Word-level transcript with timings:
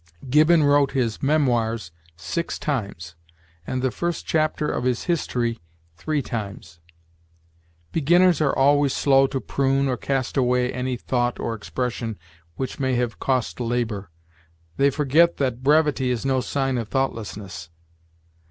Gibbon 0.31 0.63
wrote 0.63 0.93
his 0.93 1.21
'Memoirs' 1.21 1.91
six 2.17 2.57
times, 2.57 3.13
and 3.67 3.83
the 3.83 3.91
first 3.91 4.25
chapter 4.25 4.67
of 4.67 4.83
his 4.83 5.03
'History' 5.03 5.59
three 5.95 6.23
times. 6.23 6.79
Beginners 7.91 8.41
are 8.41 8.51
always 8.57 8.93
slow 8.93 9.27
to 9.27 9.39
prune 9.39 9.87
or 9.87 9.97
cast 9.97 10.37
away 10.37 10.73
any 10.73 10.97
thought 10.97 11.39
or 11.39 11.53
expression 11.53 12.17
which 12.55 12.79
may 12.79 12.95
have 12.95 13.19
cost 13.19 13.59
labor. 13.59 14.09
They 14.75 14.89
forget 14.89 15.37
that 15.37 15.61
brevity 15.61 16.09
is 16.09 16.25
no 16.25 16.41
sign 16.41 16.79
of 16.79 16.87
thoughtlessness. 16.87 17.69